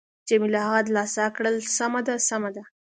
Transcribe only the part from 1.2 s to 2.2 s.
کړل: سمه ده،